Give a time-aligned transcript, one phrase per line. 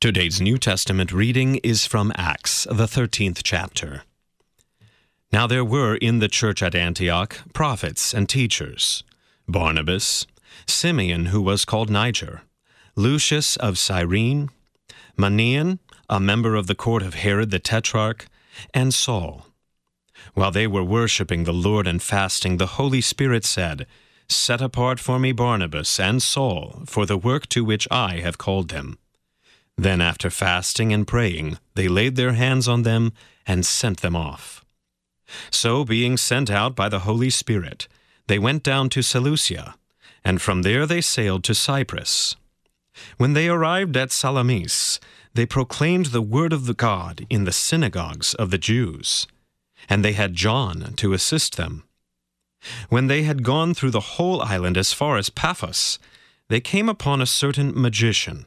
[0.00, 4.04] Today's New Testament reading is from Acts, the 13th chapter.
[5.32, 9.02] Now there were in the church at Antioch prophets and teachers
[9.48, 10.24] Barnabas,
[10.68, 12.42] Simeon, who was called Niger,
[12.94, 14.50] Lucius of Cyrene,
[15.16, 18.28] Manaen, a member of the court of Herod the Tetrarch,
[18.72, 19.46] and Saul.
[20.34, 23.84] While they were worshiping the Lord and fasting, the Holy Spirit said,
[24.28, 28.68] Set apart for me Barnabas and Saul for the work to which I have called
[28.68, 28.96] them.
[29.78, 33.12] Then, after fasting and praying, they laid their hands on them
[33.46, 34.64] and sent them off.
[35.50, 37.86] So, being sent out by the Holy Spirit,
[38.26, 39.76] they went down to Seleucia,
[40.24, 42.34] and from there they sailed to Cyprus.
[43.18, 44.98] When they arrived at Salamis,
[45.34, 49.28] they proclaimed the word of the God in the synagogues of the Jews,
[49.88, 51.84] and they had John to assist them.
[52.88, 56.00] When they had gone through the whole island as far as Paphos,
[56.48, 58.46] they came upon a certain magician,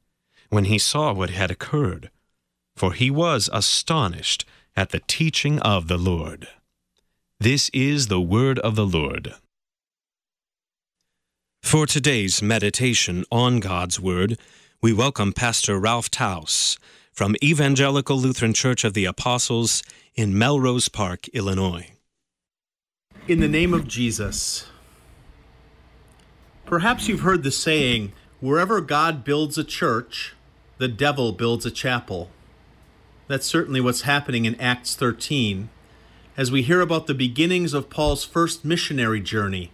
[0.51, 2.11] when he saw what had occurred,
[2.75, 6.47] for he was astonished at the teaching of the Lord.
[7.39, 9.33] This is the word of the Lord.
[11.63, 14.37] For today's meditation on God's Word,
[14.81, 16.77] we welcome Pastor Ralph Taus
[17.13, 19.83] from Evangelical Lutheran Church of the Apostles
[20.15, 21.91] in Melrose Park, Illinois.
[23.27, 24.67] In the name of Jesus.
[26.65, 28.11] Perhaps you've heard the saying,
[28.41, 30.35] wherever God builds a church,
[30.81, 32.31] the devil builds a chapel.
[33.27, 35.69] That's certainly what's happening in Acts 13
[36.35, 39.69] as we hear about the beginnings of Paul's first missionary journey,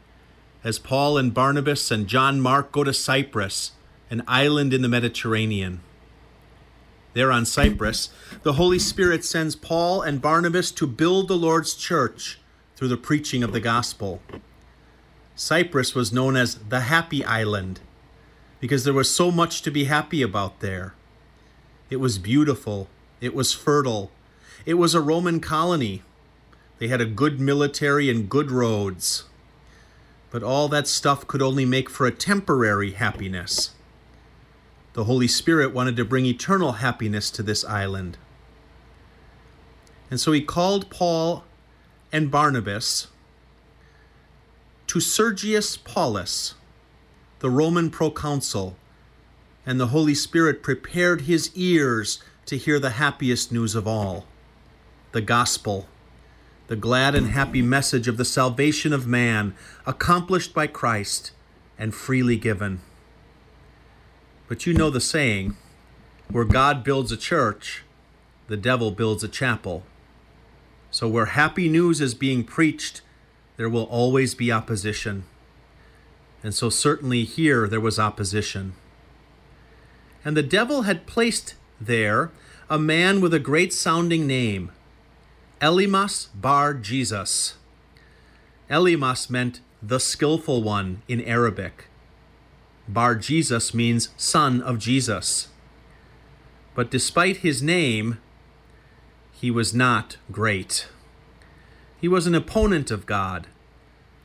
[0.65, 3.71] as Paul and Barnabas and John Mark go to Cyprus,
[4.11, 5.79] an island in the Mediterranean.
[7.13, 8.09] There on Cyprus,
[8.43, 12.37] the Holy Spirit sends Paul and Barnabas to build the Lord's church
[12.75, 14.21] through the preaching of the gospel.
[15.37, 17.79] Cyprus was known as the Happy Island
[18.59, 20.93] because there was so much to be happy about there.
[21.89, 22.89] It was beautiful,
[23.21, 24.11] it was fertile,
[24.65, 26.01] it was a Roman colony.
[26.79, 29.23] They had a good military and good roads.
[30.29, 33.71] But all that stuff could only make for a temporary happiness.
[34.93, 38.17] The Holy Spirit wanted to bring eternal happiness to this island.
[40.11, 41.43] And so he called Paul
[42.11, 43.07] and Barnabas
[44.87, 46.55] to Sergius Paulus,
[47.39, 48.75] the Roman proconsul,
[49.67, 54.25] and the Holy Spirit prepared his ears to hear the happiest news of all
[55.11, 55.87] the gospel,
[56.67, 59.55] the glad and happy message of the salvation of man,
[59.85, 61.31] accomplished by Christ
[61.77, 62.81] and freely given.
[64.47, 65.57] But you know the saying
[66.29, 67.83] where God builds a church,
[68.47, 69.83] the devil builds a chapel.
[70.91, 73.01] So, where happy news is being preached,
[73.57, 75.25] there will always be opposition.
[76.43, 78.73] And so, certainly here, there was opposition.
[80.27, 82.31] And the devil had placed there
[82.69, 84.73] a man with a great sounding name,
[85.61, 87.55] Elymas Bar Jesus.
[88.69, 91.85] Elymas meant the skillful one in Arabic.
[92.89, 95.47] Bar Jesus means son of Jesus.
[96.75, 98.17] But despite his name,
[99.31, 100.89] he was not great.
[102.01, 103.47] He was an opponent of God,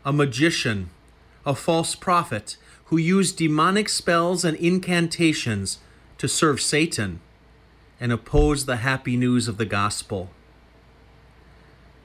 [0.04, 0.90] a magician,
[1.46, 2.56] a false prophet
[2.86, 5.78] who used demonic spells and incantations
[6.22, 7.18] to serve Satan
[7.98, 10.30] and oppose the happy news of the gospel.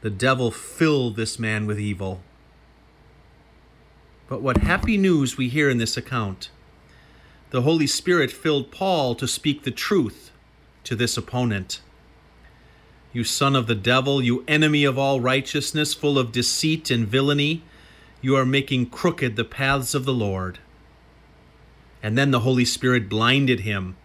[0.02, 2.22] The devil filled this man with evil.
[4.28, 6.50] But what happy news we hear in this account!
[7.52, 10.32] The Holy Spirit filled Paul to speak the truth
[10.86, 11.82] to this opponent.
[13.14, 17.62] You son of the devil, you enemy of all righteousness, full of deceit and villainy,
[18.24, 20.58] you are making crooked the paths of the Lord.
[22.02, 23.96] And then the Holy Spirit blinded him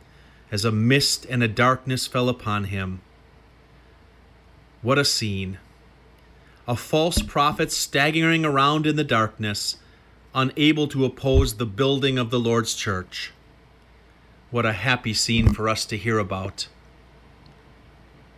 [0.52, 3.00] as a mist and a darkness fell upon him.
[4.82, 5.58] What a scene!
[6.68, 9.76] A false prophet staggering around in the darkness,
[10.34, 13.32] unable to oppose the building of the Lord's church.
[14.50, 16.68] What a happy scene for us to hear about.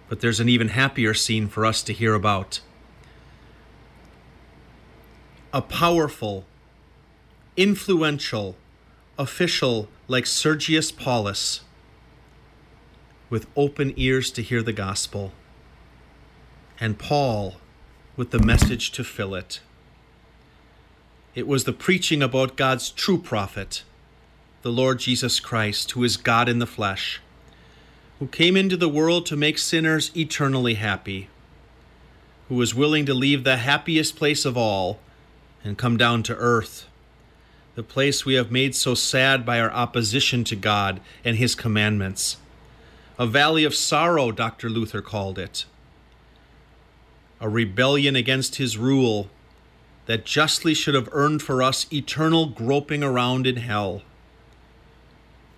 [0.09, 2.61] But there's an even happier scene for us to hear about.
[5.53, 6.45] A powerful,
[7.57, 8.57] influential
[9.19, 11.64] official like Sergius Paulus
[13.31, 15.33] with open ears to hear the gospel,
[16.79, 17.57] and Paul
[18.17, 19.61] with the message to fill it.
[21.35, 23.83] It was the preaching about God's true prophet,
[24.63, 27.21] the Lord Jesus Christ, who is God in the flesh,
[28.19, 31.29] who came into the world to make sinners eternally happy,
[32.49, 35.01] who was willing to leave the happiest place of all
[35.65, 36.87] and come down to earth,
[37.75, 42.37] the place we have made so sad by our opposition to God and His commandments.
[43.17, 44.69] A valley of sorrow, Dr.
[44.69, 45.67] Luther called it.
[47.41, 49.31] A rebellion against His rule
[50.07, 54.03] that justly should have earned for us eternal groping around in hell.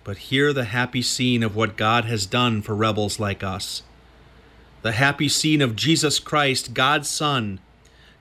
[0.03, 3.81] But hear the happy scene of what God has done for rebels like us.
[4.83, 7.59] The happy scene of Jesus Christ, God's Son,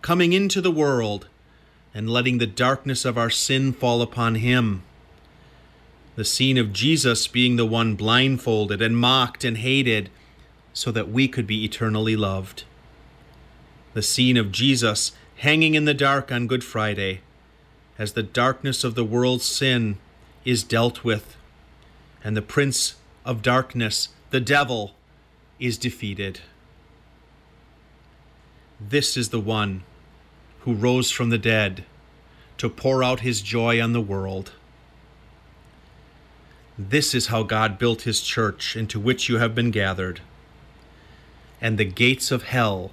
[0.01, 1.29] coming into the world
[1.93, 4.83] and letting the darkness of our sin fall upon Him.
[6.17, 10.09] The scene of Jesus being the one blindfolded and mocked and hated
[10.73, 12.65] so that we could be eternally loved.
[13.93, 17.21] The scene of Jesus hanging in the dark on Good Friday,
[17.99, 19.99] as the darkness of the world's sin
[20.45, 21.37] is dealt with,
[22.25, 22.95] and the prince
[23.27, 24.95] of darkness, the devil,
[25.59, 26.41] is defeated.
[28.81, 29.83] This is the one
[30.61, 31.85] who rose from the dead
[32.57, 34.53] to pour out his joy on the world.
[36.79, 40.21] This is how God built his church into which you have been gathered,
[41.61, 42.93] and the gates of hell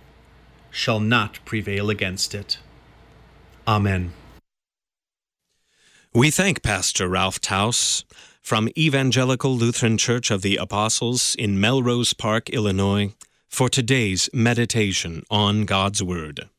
[0.71, 2.59] shall not prevail against it.
[3.67, 4.13] Amen.
[6.13, 8.05] We thank Pastor Ralph Taus
[8.41, 13.13] from Evangelical Lutheran Church of the Apostles in Melrose Park, Illinois,
[13.49, 16.49] for today's meditation on God's Word.